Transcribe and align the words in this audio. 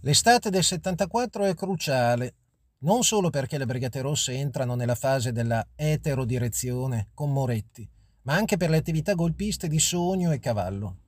L'estate 0.00 0.50
del 0.50 0.62
74 0.62 1.44
è 1.44 1.54
cruciale, 1.54 2.34
non 2.80 3.02
solo 3.02 3.30
perché 3.30 3.58
le 3.58 3.66
Brigate 3.66 4.00
Rosse 4.02 4.32
entrano 4.32 4.74
nella 4.74 4.94
fase 4.94 5.32
della 5.32 5.66
eterodirezione 5.74 7.08
con 7.14 7.32
Moretti, 7.32 7.88
ma 8.22 8.34
anche 8.34 8.56
per 8.56 8.70
le 8.70 8.76
attività 8.76 9.14
golpiste 9.14 9.66
di 9.66 9.80
Sogno 9.80 10.30
e 10.30 10.38
Cavallo. 10.38 10.98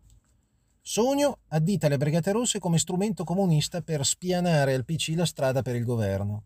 Sogno 0.80 1.40
addita 1.48 1.86
le 1.88 1.98
Brigate 1.98 2.32
Rosse 2.32 2.58
come 2.58 2.78
strumento 2.78 3.22
comunista 3.22 3.82
per 3.82 4.04
spianare 4.06 4.74
al 4.74 4.86
PC 4.86 5.12
la 5.14 5.26
strada 5.26 5.60
per 5.60 5.76
il 5.76 5.84
governo. 5.84 6.44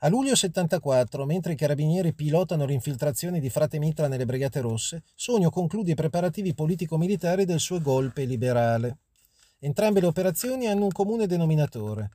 A 0.00 0.08
luglio 0.08 0.36
74, 0.36 1.24
mentre 1.24 1.54
i 1.54 1.56
carabinieri 1.56 2.14
pilotano 2.14 2.66
l'infiltrazione 2.66 3.40
di 3.40 3.50
Frate 3.50 3.78
Mitra 3.78 4.06
nelle 4.06 4.26
Brigate 4.26 4.60
Rosse, 4.60 5.02
Sogno 5.14 5.50
conclude 5.50 5.90
i 5.90 5.96
preparativi 5.96 6.54
politico-militari 6.54 7.44
del 7.44 7.58
suo 7.58 7.80
golpe 7.80 8.24
liberale. 8.24 8.98
Entrambe 9.64 10.00
le 10.00 10.06
operazioni 10.06 10.66
hanno 10.66 10.84
un 10.84 10.92
comune 10.92 11.26
denominatore. 11.26 12.10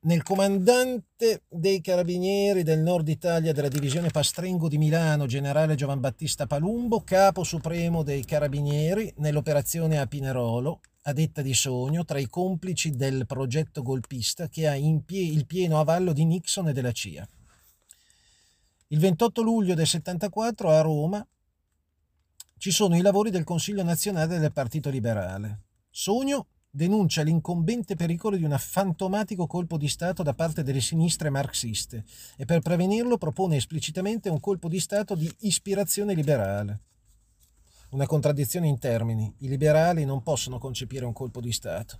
Nel 0.00 0.24
comandante 0.24 1.42
dei 1.48 1.80
carabinieri 1.80 2.64
del 2.64 2.80
nord 2.80 3.06
Italia 3.06 3.52
della 3.52 3.68
divisione 3.68 4.10
Pastrengo 4.10 4.66
di 4.66 4.76
Milano, 4.76 5.26
generale 5.26 5.76
Giovan 5.76 6.00
Battista 6.00 6.48
Palumbo, 6.48 7.02
capo 7.02 7.44
supremo 7.44 8.02
dei 8.02 8.24
carabinieri 8.24 9.12
nell'operazione 9.18 10.00
a 10.00 10.06
Pinerolo, 10.06 10.80
a 11.02 11.12
detta 11.12 11.42
di 11.42 11.54
Sogno, 11.54 12.04
tra 12.04 12.18
i 12.18 12.26
complici 12.26 12.90
del 12.90 13.24
progetto 13.26 13.82
golpista 13.82 14.48
che 14.48 14.66
ha 14.66 14.74
pie- 15.04 15.22
il 15.22 15.46
pieno 15.46 15.78
avallo 15.78 16.12
di 16.12 16.24
Nixon 16.24 16.68
e 16.68 16.72
della 16.72 16.90
CIA. 16.90 17.28
Il 18.88 18.98
28 18.98 19.42
luglio 19.42 19.74
del 19.74 19.86
74 19.86 20.70
a 20.70 20.80
Roma 20.80 21.24
ci 22.58 22.72
sono 22.72 22.96
i 22.96 23.00
lavori 23.00 23.30
del 23.30 23.44
Consiglio 23.44 23.84
nazionale 23.84 24.38
del 24.38 24.52
Partito 24.52 24.90
Liberale. 24.90 25.60
Sogno 25.90 26.48
denuncia 26.68 27.22
l'incombente 27.22 27.94
pericolo 27.94 28.36
di 28.36 28.42
un 28.42 28.54
fantomatico 28.58 29.46
colpo 29.46 29.78
di 29.78 29.88
Stato 29.88 30.24
da 30.24 30.34
parte 30.34 30.64
delle 30.64 30.80
sinistre 30.80 31.30
marxiste 31.30 32.04
e 32.36 32.44
per 32.44 32.60
prevenirlo 32.60 33.16
propone 33.16 33.56
esplicitamente 33.56 34.28
un 34.28 34.40
colpo 34.40 34.68
di 34.68 34.80
Stato 34.80 35.14
di 35.14 35.32
ispirazione 35.40 36.14
liberale. 36.14 36.80
Una 37.90 38.06
contraddizione 38.06 38.66
in 38.66 38.78
termini. 38.78 39.32
I 39.38 39.48
liberali 39.48 40.04
non 40.04 40.22
possono 40.22 40.58
concepire 40.58 41.04
un 41.04 41.12
colpo 41.12 41.40
di 41.40 41.52
Stato. 41.52 41.98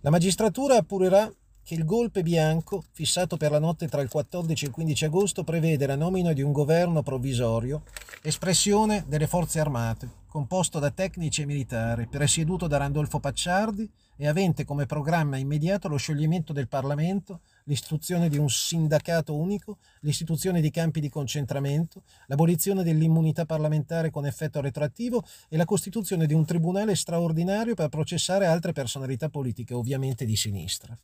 La 0.00 0.10
magistratura 0.10 0.76
appurerà 0.76 1.30
che 1.70 1.76
il 1.76 1.84
golpe 1.84 2.24
bianco, 2.24 2.82
fissato 2.90 3.36
per 3.36 3.52
la 3.52 3.60
notte 3.60 3.86
tra 3.86 4.02
il 4.02 4.08
14 4.08 4.64
e 4.64 4.66
il 4.66 4.74
15 4.74 5.04
agosto, 5.04 5.44
prevede 5.44 5.86
la 5.86 5.94
nomina 5.94 6.32
di 6.32 6.42
un 6.42 6.50
governo 6.50 7.04
provvisorio, 7.04 7.84
espressione 8.22 9.04
delle 9.06 9.28
forze 9.28 9.60
armate, 9.60 10.10
composto 10.26 10.80
da 10.80 10.90
tecnici 10.90 11.42
e 11.42 11.46
militari, 11.46 12.08
presieduto 12.08 12.66
da 12.66 12.78
Randolfo 12.78 13.20
Pacciardi 13.20 13.88
e 14.16 14.26
avente 14.26 14.64
come 14.64 14.86
programma 14.86 15.36
immediato 15.36 15.86
lo 15.86 15.96
scioglimento 15.96 16.52
del 16.52 16.66
Parlamento, 16.66 17.42
l'istruzione 17.66 18.28
di 18.28 18.36
un 18.36 18.50
sindacato 18.50 19.36
unico, 19.36 19.78
l'istituzione 20.00 20.60
di 20.60 20.72
campi 20.72 20.98
di 20.98 21.08
concentramento, 21.08 22.02
l'abolizione 22.26 22.82
dell'immunità 22.82 23.46
parlamentare 23.46 24.10
con 24.10 24.26
effetto 24.26 24.60
retroattivo 24.60 25.22
e 25.48 25.56
la 25.56 25.64
costituzione 25.64 26.26
di 26.26 26.34
un 26.34 26.44
tribunale 26.44 26.96
straordinario 26.96 27.74
per 27.74 27.90
processare 27.90 28.46
altre 28.46 28.72
personalità 28.72 29.28
politiche, 29.28 29.72
ovviamente 29.72 30.24
di 30.24 30.34
sinistra. 30.34 30.98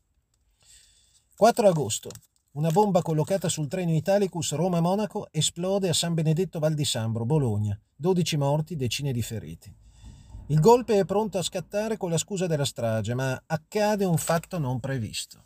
4 1.38 1.68
agosto. 1.68 2.08
Una 2.52 2.70
bomba 2.70 3.02
collocata 3.02 3.50
sul 3.50 3.68
treno 3.68 3.92
Italicus 3.92 4.54
Roma-Monaco 4.54 5.28
esplode 5.30 5.90
a 5.90 5.92
San 5.92 6.14
Benedetto 6.14 6.58
Val 6.58 6.72
di 6.72 6.86
Sambro, 6.86 7.26
Bologna. 7.26 7.78
12 7.94 8.38
morti, 8.38 8.74
decine 8.74 9.12
di 9.12 9.20
feriti. 9.20 9.70
Il 10.46 10.60
golpe 10.60 10.98
è 10.98 11.04
pronto 11.04 11.36
a 11.36 11.42
scattare 11.42 11.98
con 11.98 12.08
la 12.08 12.16
scusa 12.16 12.46
della 12.46 12.64
strage, 12.64 13.12
ma 13.12 13.38
accade 13.44 14.06
un 14.06 14.16
fatto 14.16 14.56
non 14.58 14.80
previsto. 14.80 15.44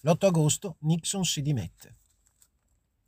L'8 0.00 0.24
agosto 0.24 0.76
Nixon 0.78 1.26
si 1.26 1.42
dimette. 1.42 1.96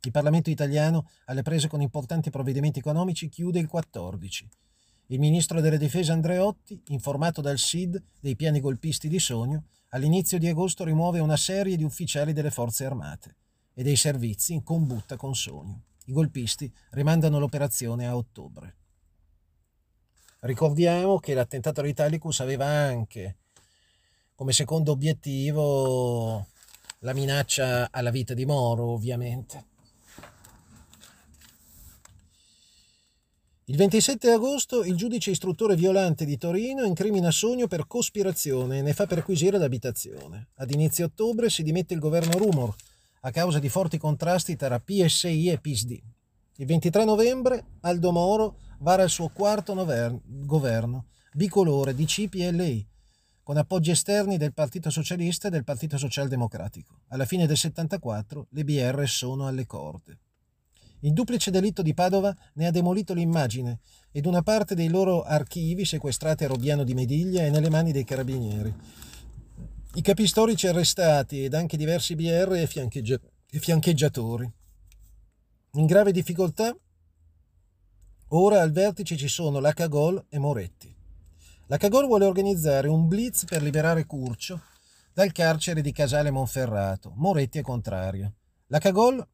Il 0.01 0.11
Parlamento 0.11 0.51
italiano, 0.51 1.09
alle 1.25 1.41
prese 1.41 1.67
con 1.67 1.81
importanti 1.81 2.29
provvedimenti 2.29 2.77
economici, 2.77 3.29
chiude 3.29 3.57
il 3.57 3.67
14. 3.67 4.47
Il 5.11 5.19
ministro 5.19 5.59
della 5.59 5.75
difesa 5.75 6.13
Andreotti, 6.13 6.83
informato 6.87 7.41
dal 7.41 7.57
SID 7.57 8.01
dei 8.21 8.37
piani 8.37 8.61
golpisti 8.61 9.09
di 9.09 9.19
Sogno, 9.19 9.65
all'inizio 9.89 10.39
di 10.39 10.47
agosto 10.47 10.85
rimuove 10.85 11.19
una 11.19 11.35
serie 11.35 11.75
di 11.75 11.83
ufficiali 11.83 12.31
delle 12.31 12.49
forze 12.49 12.85
armate 12.85 13.35
e 13.73 13.83
dei 13.83 13.97
servizi 13.97 14.53
in 14.53 14.63
combutta 14.63 15.17
con 15.17 15.35
Sogno. 15.35 15.81
I 16.05 16.13
golpisti 16.13 16.73
rimandano 16.91 17.39
l'operazione 17.39 18.07
a 18.07 18.15
ottobre. 18.15 18.75
Ricordiamo 20.39 21.19
che 21.19 21.33
l'attentato 21.33 21.81
all'Italicus 21.81 22.39
aveva 22.39 22.67
anche 22.67 23.39
come 24.33 24.53
secondo 24.53 24.93
obiettivo 24.93 26.47
la 26.99 27.13
minaccia 27.13 27.89
alla 27.91 28.11
vita 28.11 28.33
di 28.33 28.45
Moro, 28.45 28.85
ovviamente. 28.85 29.70
Il 33.71 33.77
27 33.77 34.29
agosto 34.31 34.83
il 34.83 34.97
giudice 34.97 35.31
istruttore 35.31 35.77
Violante 35.77 36.25
di 36.25 36.37
Torino 36.37 36.83
incrimina 36.83 37.31
Sogno 37.31 37.67
per 37.67 37.87
cospirazione 37.87 38.79
e 38.79 38.81
ne 38.81 38.91
fa 38.91 39.07
perquisire 39.07 39.57
l'abitazione. 39.57 40.49
Ad 40.55 40.71
inizio 40.71 41.05
ottobre 41.05 41.49
si 41.49 41.63
dimette 41.63 41.93
il 41.93 42.01
governo 42.01 42.37
Rumor 42.37 42.75
a 43.21 43.31
causa 43.31 43.59
di 43.59 43.69
forti 43.69 43.97
contrasti 43.97 44.57
tra 44.57 44.77
PSI 44.77 45.47
e 45.47 45.59
PSD. 45.59 45.97
Il 46.57 46.65
23 46.65 47.05
novembre 47.05 47.63
Aldo 47.79 48.11
Moro 48.11 48.57
vara 48.79 49.03
il 49.03 49.09
suo 49.09 49.29
quarto 49.29 49.73
governo, 50.25 51.05
bicolore 51.31 51.95
di 51.95 52.03
CPLI, 52.03 52.85
con 53.41 53.55
appoggi 53.55 53.91
esterni 53.91 54.35
del 54.35 54.53
Partito 54.53 54.89
Socialista 54.89 55.47
e 55.47 55.51
del 55.51 55.63
Partito 55.63 55.97
Socialdemocratico. 55.97 57.03
Alla 57.07 57.23
fine 57.23 57.47
del 57.47 57.55
74 57.55 58.47
le 58.49 58.65
BR 58.65 59.07
sono 59.07 59.47
alle 59.47 59.65
corde. 59.65 60.19
Il 61.03 61.13
duplice 61.13 61.49
delitto 61.49 61.81
di 61.81 61.93
Padova 61.95 62.35
ne 62.53 62.67
ha 62.67 62.71
demolito 62.71 63.13
l'immagine 63.13 63.79
ed 64.11 64.25
una 64.25 64.43
parte 64.43 64.75
dei 64.75 64.87
loro 64.87 65.23
archivi 65.23 65.83
sequestrati 65.83 66.43
a 66.43 66.47
Robiano 66.47 66.83
di 66.83 66.93
Mediglia 66.93 67.41
è 67.41 67.49
nelle 67.49 67.69
mani 67.69 67.91
dei 67.91 68.03
carabinieri. 68.03 68.73
I 69.95 70.01
capistorici 70.01 70.67
arrestati 70.67 71.43
ed 71.43 71.55
anche 71.55 71.75
diversi 71.75 72.15
BR 72.15 72.53
e, 72.53 72.67
fiancheggia- 72.67 73.19
e 73.49 73.59
fiancheggiatori. 73.59 74.49
In 75.73 75.85
grave 75.85 76.11
difficoltà 76.11 76.75
ora 78.29 78.61
al 78.61 78.71
vertice 78.71 79.17
ci 79.17 79.27
sono 79.27 79.59
la 79.59 79.73
Cagol 79.73 80.23
e 80.29 80.37
Moretti. 80.37 80.95
La 81.65 81.77
Cagol 81.77 82.05
vuole 82.05 82.25
organizzare 82.25 82.87
un 82.87 83.07
blitz 83.07 83.45
per 83.45 83.63
liberare 83.63 84.05
Curcio 84.05 84.61
dal 85.13 85.31
carcere 85.31 85.81
di 85.81 85.91
Casale 85.91 86.29
Monferrato. 86.29 87.13
Moretti 87.15 87.57
è 87.57 87.61
contrario. 87.61 88.33
La 88.67 88.77
Cagol 88.77 89.25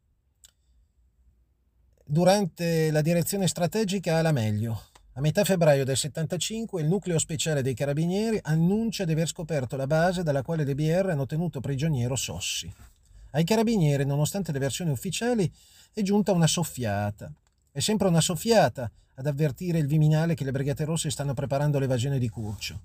durante 2.09 2.89
la 2.89 3.01
direzione 3.01 3.47
strategica 3.47 4.17
alla 4.17 4.31
meglio. 4.31 4.83
A 5.13 5.21
metà 5.21 5.43
febbraio 5.43 5.83
del 5.83 5.97
75 5.97 6.81
il 6.81 6.87
nucleo 6.87 7.19
speciale 7.19 7.61
dei 7.61 7.73
carabinieri 7.73 8.39
annuncia 8.43 9.03
di 9.03 9.11
aver 9.11 9.27
scoperto 9.27 9.75
la 9.75 9.87
base 9.87 10.23
dalla 10.23 10.41
quale 10.41 10.63
le 10.63 10.73
BR 10.73 11.09
hanno 11.09 11.25
tenuto 11.25 11.59
prigioniero 11.59 12.15
Sossi. 12.15 12.71
Ai 13.31 13.43
carabinieri, 13.43 14.05
nonostante 14.05 14.51
le 14.51 14.59
versioni 14.59 14.91
ufficiali, 14.91 15.51
è 15.93 16.01
giunta 16.01 16.31
una 16.31 16.47
soffiata. 16.47 17.29
È 17.71 17.79
sempre 17.79 18.07
una 18.07 18.21
soffiata 18.21 18.89
ad 19.15 19.27
avvertire 19.27 19.79
il 19.79 19.87
Viminale 19.87 20.33
che 20.33 20.45
le 20.45 20.51
Brigate 20.51 20.85
Rosse 20.85 21.09
stanno 21.09 21.33
preparando 21.33 21.77
l'evasione 21.77 22.19
di 22.19 22.29
Curcio. 22.29 22.79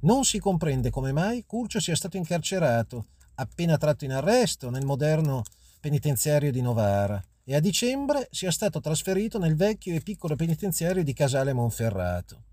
Non 0.00 0.24
si 0.24 0.38
comprende 0.38 0.90
come 0.90 1.12
mai 1.12 1.44
Curcio 1.46 1.78
sia 1.78 1.94
stato 1.94 2.16
incarcerato, 2.16 3.06
appena 3.34 3.76
tratto 3.76 4.04
in 4.04 4.12
arresto, 4.12 4.70
nel 4.70 4.84
moderno 4.84 5.42
penitenziario 5.78 6.50
di 6.50 6.62
Novara 6.62 7.22
e 7.44 7.54
a 7.54 7.60
dicembre 7.60 8.28
sia 8.30 8.50
stato 8.50 8.80
trasferito 8.80 9.38
nel 9.38 9.56
vecchio 9.56 9.94
e 9.94 10.00
piccolo 10.00 10.36
penitenziario 10.36 11.02
di 11.02 11.12
Casale 11.12 11.52
Monferrato. 11.52 12.44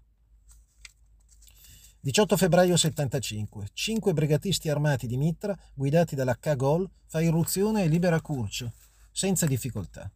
18 1.99 2.37
febbraio 2.37 2.77
75. 2.77 3.67
Cinque 3.73 4.13
brigatisti 4.13 4.69
armati 4.69 5.07
di 5.07 5.17
Mitra, 5.17 5.57
guidati 5.73 6.15
dalla 6.15 6.37
Cagol, 6.39 6.89
fa 7.05 7.21
irruzione 7.21 7.83
e 7.83 7.87
libera 7.87 8.21
Curcio, 8.21 8.71
senza 9.11 9.45
difficoltà. 9.45 10.09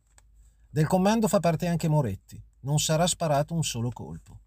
Del 0.70 0.88
comando 0.88 1.28
fa 1.28 1.40
parte 1.40 1.68
anche 1.68 1.90
Moretti. 1.90 2.42
Non 2.62 2.80
sarà 2.80 3.08
sparato 3.08 3.54
un 3.54 3.64
solo 3.64 3.90
colpo. 3.90 4.40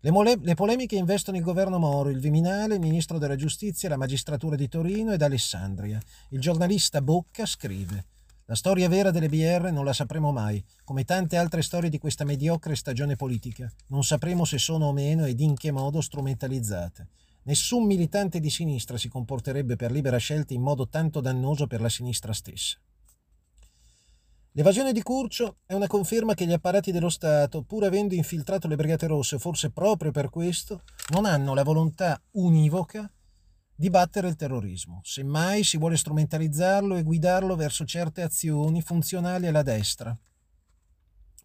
Le, 0.00 0.10
mole- 0.12 0.38
le, 0.40 0.54
polemiche 0.54 0.94
investono 0.94 1.38
il 1.38 1.42
governo 1.42 1.78
Moro, 1.78 2.10
il 2.10 2.20
Viminale, 2.20 2.74
il 2.74 2.80
ministro 2.80 3.18
della 3.18 3.34
giustizia, 3.34 3.88
la 3.88 3.96
magistratura 3.96 4.54
di 4.54 4.68
Torino 4.68 5.12
ed 5.12 5.22
Alessandria. 5.22 6.00
Il 6.28 6.40
giornalista 6.40 7.02
Bocca 7.02 7.46
scrive 7.46 8.04
la 8.48 8.54
storia 8.54 8.88
vera 8.88 9.10
delle 9.10 9.28
BR 9.28 9.70
non 9.70 9.84
la 9.84 9.92
sapremo 9.92 10.32
mai, 10.32 10.64
come 10.82 11.04
tante 11.04 11.36
altre 11.36 11.60
storie 11.60 11.90
di 11.90 11.98
questa 11.98 12.24
mediocre 12.24 12.76
stagione 12.76 13.14
politica. 13.14 13.70
Non 13.88 14.04
sapremo 14.04 14.46
se 14.46 14.56
sono 14.56 14.86
o 14.86 14.92
meno 14.94 15.26
ed 15.26 15.38
in 15.40 15.54
che 15.54 15.70
modo 15.70 16.00
strumentalizzate. 16.00 17.08
Nessun 17.42 17.84
militante 17.84 18.40
di 18.40 18.48
sinistra 18.48 18.96
si 18.96 19.10
comporterebbe 19.10 19.76
per 19.76 19.90
libera 19.90 20.16
scelta 20.16 20.54
in 20.54 20.62
modo 20.62 20.88
tanto 20.88 21.20
dannoso 21.20 21.66
per 21.66 21.82
la 21.82 21.90
sinistra 21.90 22.32
stessa. 22.32 22.78
L'evasione 24.52 24.94
di 24.94 25.02
Curcio 25.02 25.58
è 25.66 25.74
una 25.74 25.86
conferma 25.86 26.32
che 26.32 26.46
gli 26.46 26.54
apparati 26.54 26.90
dello 26.90 27.10
Stato, 27.10 27.60
pur 27.60 27.84
avendo 27.84 28.14
infiltrato 28.14 28.66
le 28.66 28.76
Brigate 28.76 29.08
Rosse, 29.08 29.38
forse 29.38 29.68
proprio 29.72 30.10
per 30.10 30.30
questo, 30.30 30.84
non 31.10 31.26
hanno 31.26 31.52
la 31.52 31.62
volontà 31.64 32.18
univoca 32.30 33.12
di 33.80 33.90
battere 33.90 34.26
il 34.26 34.34
terrorismo. 34.34 35.00
Semmai 35.04 35.62
si 35.62 35.78
vuole 35.78 35.96
strumentalizzarlo 35.96 36.96
e 36.96 37.04
guidarlo 37.04 37.54
verso 37.54 37.84
certe 37.84 38.22
azioni 38.22 38.82
funzionali 38.82 39.46
alla 39.46 39.62
destra, 39.62 40.18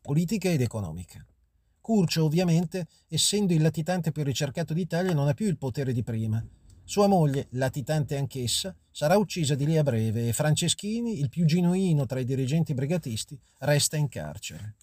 politica 0.01 0.49
ed 0.49 0.61
economica. 0.61 1.23
Curcio, 1.79 2.23
ovviamente, 2.23 2.87
essendo 3.07 3.53
il 3.53 3.61
latitante 3.61 4.11
più 4.11 4.23
ricercato 4.23 4.73
d'Italia, 4.73 5.13
non 5.13 5.27
ha 5.27 5.35
più 5.35 5.45
il 5.45 5.59
potere 5.59 5.93
di 5.93 6.01
prima, 6.01 6.43
sua 6.85 7.05
moglie, 7.05 7.47
latitante 7.51 8.17
anch'essa, 8.17 8.75
sarà 8.89 9.15
uccisa 9.15 9.53
di 9.53 9.67
lì 9.67 9.77
a 9.77 9.83
breve 9.83 10.27
e 10.27 10.33
Franceschini, 10.33 11.19
il 11.19 11.29
più 11.29 11.45
genuino 11.45 12.07
tra 12.07 12.19
i 12.19 12.25
dirigenti 12.25 12.73
brigatisti, 12.73 13.39
resta 13.59 13.95
in 13.95 14.09
carcere. 14.09 14.75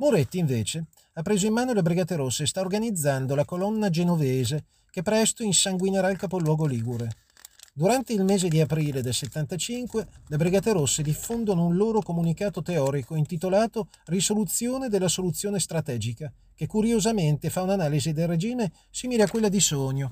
Moretti, 0.00 0.38
invece, 0.38 0.86
ha 1.12 1.22
preso 1.22 1.46
in 1.46 1.52
mano 1.52 1.74
le 1.74 1.82
Brigate 1.82 2.16
Rosse 2.16 2.44
e 2.44 2.46
sta 2.46 2.62
organizzando 2.62 3.34
la 3.34 3.44
colonna 3.44 3.90
genovese 3.90 4.64
che 4.90 5.02
presto 5.02 5.42
insanguinerà 5.42 6.10
il 6.10 6.16
capoluogo 6.16 6.64
ligure. 6.64 7.10
Durante 7.74 8.14
il 8.14 8.24
mese 8.24 8.48
di 8.48 8.62
aprile 8.62 9.02
del 9.02 9.12
75, 9.12 10.06
le 10.26 10.36
Brigate 10.38 10.72
Rosse 10.72 11.02
diffondono 11.02 11.66
un 11.66 11.76
loro 11.76 12.00
comunicato 12.00 12.62
teorico 12.62 13.14
intitolato 13.14 13.88
Risoluzione 14.06 14.88
della 14.88 15.08
soluzione 15.08 15.60
strategica, 15.60 16.32
che 16.54 16.66
curiosamente 16.66 17.50
fa 17.50 17.60
un'analisi 17.60 18.14
del 18.14 18.26
regime 18.26 18.72
simile 18.88 19.24
a 19.24 19.28
quella 19.28 19.50
di 19.50 19.60
Sogno, 19.60 20.10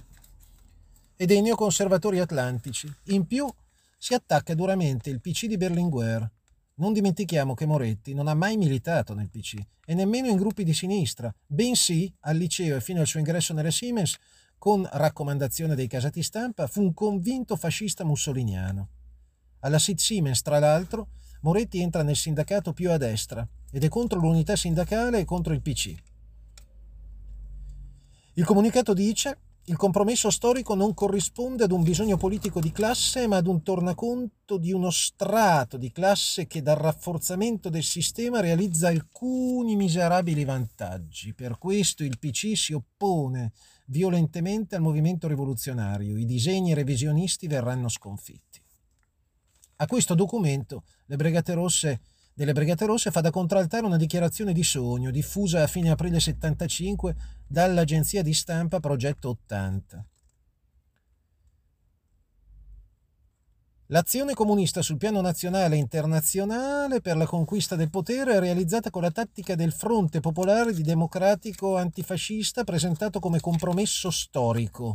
e 1.17 1.25
dei 1.25 1.40
neoconservatori 1.40 2.20
atlantici. 2.20 2.94
In 3.05 3.26
più 3.26 3.49
si 3.96 4.12
attacca 4.12 4.55
duramente 4.55 5.08
il 5.08 5.23
PC 5.23 5.46
di 5.46 5.56
Berlinguer. 5.56 6.31
Non 6.78 6.92
dimentichiamo 6.92 7.54
che 7.54 7.66
Moretti 7.66 8.14
non 8.14 8.28
ha 8.28 8.34
mai 8.34 8.56
militato 8.56 9.12
nel 9.12 9.30
PC 9.30 9.56
e 9.84 9.94
nemmeno 9.94 10.28
in 10.28 10.36
gruppi 10.36 10.62
di 10.62 10.72
sinistra, 10.72 11.34
bensì 11.44 12.12
al 12.20 12.36
liceo 12.36 12.76
e 12.76 12.80
fino 12.80 13.00
al 13.00 13.06
suo 13.08 13.19
ingresso 13.19 13.52
nelle 13.52 13.72
Siemens, 13.72 14.16
con 14.58 14.88
raccomandazione 14.92 15.75
dei 15.75 15.88
casati 15.88 16.22
stampa, 16.22 16.69
fu 16.69 16.82
un 16.82 16.94
convinto 16.94 17.56
fascista 17.56 18.04
mussoliniano. 18.04 18.90
Alla 19.60 19.80
SIT 19.80 19.98
Siemens, 19.98 20.40
tra 20.42 20.60
l'altro, 20.60 21.08
Moretti 21.40 21.80
entra 21.80 22.04
nel 22.04 22.16
sindacato 22.16 22.72
più 22.72 22.92
a 22.92 22.96
destra 22.96 23.46
ed 23.72 23.82
è 23.82 23.88
contro 23.88 24.20
l'unità 24.20 24.54
sindacale 24.54 25.19
e 25.19 25.25
contro 25.25 25.52
il 25.52 25.62
PC. 25.62 25.94
Il 28.34 28.44
comunicato 28.44 28.94
dice 28.94 29.38
il 29.69 29.76
compromesso 29.76 30.31
storico 30.31 30.75
non 30.75 30.94
corrisponde 30.94 31.65
ad 31.65 31.73
un 31.73 31.82
bisogno 31.82 32.17
politico 32.17 32.59
di 32.59 32.73
classe, 32.73 33.26
ma 33.26 33.37
ad 33.37 33.47
un 33.47 33.62
tornaconto 33.62 34.56
di 34.56 34.73
uno 34.73 34.91
strato 34.91 35.76
di 35.76 35.93
classe 35.93 36.47
che 36.47 36.62
dal 36.62 36.76
rafforzamento 36.76 37.69
del 37.69 37.82
sistema 37.82 38.41
realizza 38.41 38.88
alcuni 38.88 39.76
miserabili 39.76 40.47
vantaggi. 40.47 41.35
Per 41.35 41.59
questo 41.59 42.03
il 42.03 42.19
PC 42.19 42.56
si 42.56 42.73
oppone 42.73 43.53
violentemente 43.88 44.75
al 44.75 44.81
movimento 44.81 45.29
rivoluzionario. 45.29 46.17
I 46.17 46.25
disegni 46.25 46.73
revisionisti 46.73 47.47
verranno 47.47 47.91
sconfitti. 47.91 48.62
A 49.76 49.87
questo 49.87 50.14
documento 50.14 50.85
le 51.06 51.17
Brigate 51.17 51.53
Rosse 51.53 52.00
delle 52.38 52.52
Brigate 52.52 52.87
Rosse 52.87 53.11
fa 53.11 53.20
da 53.20 53.32
contraltare 53.32 53.85
una 53.85 53.96
dichiarazione 53.96 54.52
di 54.52 54.62
sogno 54.62 55.11
diffusa 55.11 55.64
a 55.64 55.67
fine 55.67 55.90
aprile 55.90 56.20
75 56.20 57.17
dall'agenzia 57.49 58.23
di 58.23 58.32
stampa 58.32 58.79
Progetto 58.79 59.31
80. 59.31 60.06
L'azione 63.87 64.35
comunista 64.35 64.82
sul 64.82 64.99
piano 64.99 65.20
nazionale 65.20 65.75
e 65.75 65.79
internazionale 65.81 67.00
per 67.00 67.17
la 67.17 67.26
conquista 67.26 67.75
del 67.75 67.90
potere 67.90 68.35
è 68.35 68.38
realizzata 68.38 68.90
con 68.90 69.02
la 69.02 69.11
tattica 69.11 69.56
del 69.56 69.73
Fronte 69.73 70.20
Popolare 70.20 70.73
di 70.73 70.82
Democratico 70.82 71.76
Antifascista 71.76 72.62
presentato 72.62 73.19
come 73.19 73.40
compromesso 73.40 74.12
storico. 74.12 74.94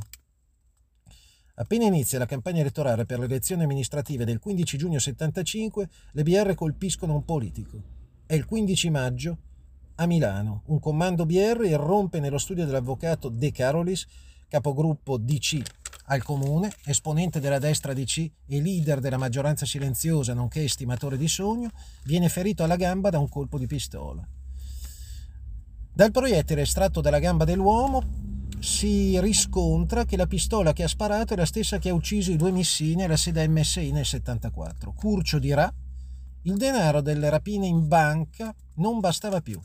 Appena 1.55 1.85
inizia 1.85 2.17
la 2.17 2.25
campagna 2.25 2.61
elettorale 2.61 3.05
per 3.05 3.19
le 3.19 3.25
elezioni 3.25 3.61
amministrative 3.61 4.25
del 4.25 4.39
15 4.39 4.75
giugno 4.75 4.97
75, 4.97 5.87
le 6.13 6.23
BR 6.23 6.55
colpiscono 6.55 7.13
un 7.13 7.23
politico. 7.25 7.79
È 8.25 8.33
il 8.33 8.45
15 8.45 8.89
maggio 8.89 9.37
a 9.95 10.07
Milano. 10.07 10.63
Un 10.67 10.79
comando 10.79 11.27
BR 11.27 11.63
irrompe 11.63 12.19
nello 12.19 12.39
studio 12.39 12.65
dell'avvocato 12.65 13.29
De 13.29 13.51
Carolis, 13.51 14.07
capogruppo 14.47 15.19
DC 15.19 15.61
al 16.05 16.23
comune, 16.23 16.73
esponente 16.85 17.39
della 17.39 17.59
destra 17.59 17.93
DC 17.93 18.31
e 18.47 18.59
leader 18.59 18.99
della 18.99 19.17
maggioranza 19.17 19.67
silenziosa, 19.67 20.33
nonché 20.33 20.63
estimatore 20.63 21.17
di 21.17 21.27
sogno, 21.27 21.69
viene 22.05 22.29
ferito 22.29 22.63
alla 22.63 22.77
gamba 22.77 23.11
da 23.11 23.19
un 23.19 23.29
colpo 23.29 23.59
di 23.59 23.67
pistola. 23.67 24.27
Dal 25.93 26.09
proiettile 26.09 26.61
estratto 26.61 26.99
dalla 26.99 27.19
gamba 27.19 27.45
dell'uomo 27.45 28.22
si 28.63 29.19
riscontra 29.19 30.05
che 30.05 30.15
la 30.15 30.25
pistola 30.25 30.71
che 30.71 30.83
ha 30.83 30.87
sparato 30.87 31.33
è 31.33 31.35
la 31.35 31.45
stessa 31.45 31.79
che 31.79 31.89
ha 31.89 31.93
ucciso 31.93 32.31
i 32.31 32.37
due 32.37 32.49
missini 32.49 33.03
alla 33.03 33.17
sede 33.17 33.45
MSI 33.45 33.91
nel 33.91 34.05
74. 34.05 34.93
Curcio 34.93 35.37
dirà 35.37 35.71
il 36.43 36.55
denaro 36.55 37.01
delle 37.01 37.29
rapine 37.29 37.67
in 37.67 37.89
banca 37.89 38.55
non 38.75 39.01
bastava 39.01 39.41
più. 39.41 39.61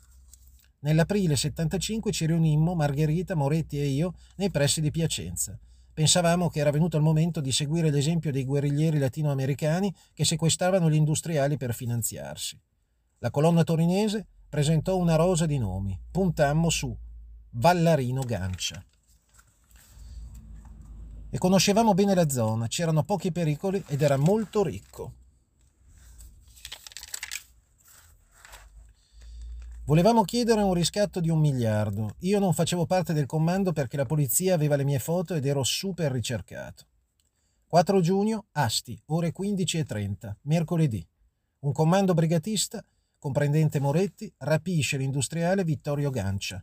Nell'aprile 0.81 1.37
75 1.37 2.11
ci 2.11 2.27
riunimmo, 2.27 2.75
Margherita, 2.75 3.37
Moretti 3.37 3.79
e 3.79 3.87
io, 3.87 4.15
nei 4.35 4.51
pressi 4.51 4.81
di 4.81 4.91
Piacenza. 4.91 5.57
Pensavamo 5.95 6.49
che 6.49 6.59
era 6.59 6.73
venuto 6.73 6.97
il 6.97 7.05
momento 7.05 7.41
di 7.41 7.53
seguire 7.53 7.91
l'esempio 7.91 8.33
dei 8.33 8.45
guerriglieri 8.45 8.99
latinoamericani 8.99 9.95
che 10.13 10.25
sequestravano 10.25 10.91
gli 10.91 10.97
industriali 10.97 11.57
per 11.57 11.73
finanziarsi. 11.73 12.61
La 13.19 13.31
colonna 13.31 13.63
torinese 13.63 14.27
presentò 14.49 14.97
una 14.97 15.15
rosa 15.15 15.47
di 15.47 15.59
nomi. 15.59 15.97
Puntammo 16.11 16.69
su 16.69 16.97
Vallarino 17.51 18.23
Gancia. 18.23 18.85
E 21.31 21.39
conoscevamo 21.39 21.95
bene 21.95 22.15
la 22.15 22.29
zona, 22.29 22.69
c'erano 22.69 23.03
pochi 23.03 23.33
pericoli 23.33 23.83
ed 23.89 24.03
era 24.03 24.17
molto 24.17 24.63
ricco. 24.63 25.13
Volevamo 29.85 30.23
chiedere 30.23 30.61
un 30.61 30.75
riscatto 30.75 31.19
di 31.19 31.31
un 31.31 31.39
miliardo. 31.39 32.17
Io 32.21 32.39
non 32.39 32.53
facevo 32.53 32.85
parte 32.85 33.15
del 33.15 33.25
comando 33.25 33.73
perché 33.73 33.97
la 33.97 34.05
polizia 34.05 34.53
aveva 34.53 34.77
le 34.77 34.85
mie 34.85 34.99
foto 34.99 35.35
ed 35.35 35.47
ero 35.47 35.63
super 35.65 36.13
ricercato. 36.13 36.85
4 37.67 38.01
giugno, 38.01 38.47
Asti, 38.53 39.01
ore 39.07 39.33
15.30, 39.33 40.35
mercoledì. 40.43 41.07
Un 41.61 41.73
comando 41.73 42.13
brigatista, 42.13 42.85
comprendente 43.19 43.81
Moretti, 43.81 44.31
rapisce 44.39 44.99
l'industriale 44.99 45.65
Vittorio 45.65 46.11
Gancia. 46.11 46.63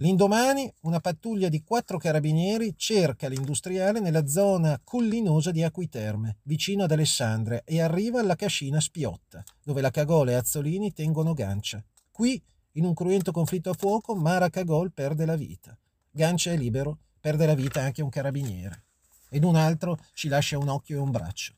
L'indomani 0.00 0.70
una 0.80 1.00
pattuglia 1.00 1.48
di 1.48 1.62
quattro 1.62 1.96
carabinieri 1.96 2.74
cerca 2.76 3.28
l'industriale 3.28 3.98
nella 3.98 4.26
zona 4.26 4.78
collinosa 4.84 5.50
di 5.50 5.62
Acquiterme, 5.62 6.36
vicino 6.42 6.84
ad 6.84 6.92
Alessandria, 6.92 7.62
e 7.64 7.80
arriva 7.80 8.20
alla 8.20 8.34
cascina 8.34 8.78
Spiotta, 8.78 9.42
dove 9.64 9.80
la 9.80 9.90
Cagola 9.90 10.32
e 10.32 10.34
Azzolini 10.34 10.92
tengono 10.92 11.32
Gancia. 11.32 11.82
Qui, 12.10 12.42
in 12.72 12.84
un 12.84 12.92
cruento 12.92 13.32
conflitto 13.32 13.70
a 13.70 13.74
fuoco, 13.74 14.14
Mara 14.14 14.50
Cagol 14.50 14.92
perde 14.92 15.24
la 15.24 15.36
vita. 15.36 15.74
Gancia 16.10 16.52
è 16.52 16.58
libero, 16.58 16.98
perde 17.18 17.46
la 17.46 17.54
vita 17.54 17.80
anche 17.80 18.02
un 18.02 18.10
carabiniere. 18.10 18.84
Ed 19.30 19.44
un 19.44 19.56
altro 19.56 19.98
ci 20.12 20.28
lascia 20.28 20.58
un 20.58 20.68
occhio 20.68 20.98
e 20.98 21.00
un 21.00 21.10
braccio. 21.10 21.54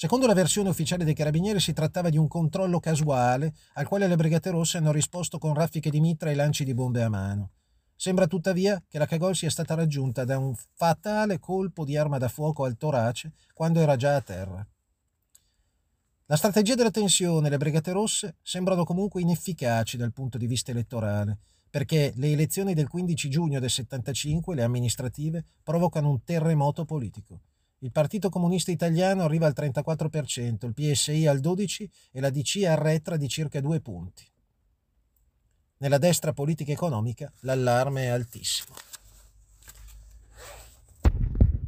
Secondo 0.00 0.28
la 0.28 0.32
versione 0.32 0.68
ufficiale 0.68 1.02
dei 1.02 1.12
carabinieri 1.12 1.58
si 1.58 1.72
trattava 1.72 2.08
di 2.08 2.16
un 2.16 2.28
controllo 2.28 2.78
casuale 2.78 3.52
al 3.72 3.88
quale 3.88 4.06
le 4.06 4.14
Brigate 4.14 4.50
Rosse 4.50 4.76
hanno 4.76 4.92
risposto 4.92 5.38
con 5.38 5.54
raffiche 5.54 5.90
di 5.90 5.98
mitra 5.98 6.30
e 6.30 6.36
lanci 6.36 6.62
di 6.62 6.72
bombe 6.72 7.02
a 7.02 7.08
mano. 7.08 7.50
Sembra 7.96 8.28
tuttavia 8.28 8.80
che 8.88 8.96
la 8.98 9.06
Cagol 9.06 9.34
sia 9.34 9.50
stata 9.50 9.74
raggiunta 9.74 10.24
da 10.24 10.38
un 10.38 10.54
fatale 10.74 11.40
colpo 11.40 11.84
di 11.84 11.96
arma 11.96 12.16
da 12.16 12.28
fuoco 12.28 12.62
al 12.62 12.76
torace 12.76 13.32
quando 13.52 13.80
era 13.80 13.96
già 13.96 14.14
a 14.14 14.20
terra. 14.20 14.64
La 16.26 16.36
strategia 16.36 16.76
della 16.76 16.92
tensione 16.92 17.48
e 17.48 17.50
le 17.50 17.56
Brigate 17.56 17.90
Rosse 17.90 18.36
sembrano 18.40 18.84
comunque 18.84 19.20
inefficaci 19.20 19.96
dal 19.96 20.12
punto 20.12 20.38
di 20.38 20.46
vista 20.46 20.70
elettorale, 20.70 21.38
perché 21.68 22.12
le 22.14 22.30
elezioni 22.30 22.72
del 22.72 22.86
15 22.86 23.28
giugno 23.28 23.58
del 23.58 23.68
75, 23.68 24.54
le 24.54 24.62
amministrative, 24.62 25.44
provocano 25.64 26.08
un 26.08 26.22
terremoto 26.22 26.84
politico. 26.84 27.40
Il 27.80 27.92
Partito 27.92 28.28
Comunista 28.28 28.72
Italiano 28.72 29.22
arriva 29.22 29.46
al 29.46 29.54
34%, 29.56 30.66
il 30.66 30.74
PSI 30.74 31.26
al 31.26 31.38
12% 31.38 31.88
e 32.10 32.20
la 32.20 32.30
DC 32.30 32.64
arretra 32.64 33.16
di 33.16 33.28
circa 33.28 33.60
due 33.60 33.80
punti. 33.80 34.24
Nella 35.78 35.98
destra 35.98 36.32
politica 36.32 36.72
economica 36.72 37.32
l'allarme 37.40 38.04
è 38.04 38.08
altissimo. 38.08 38.74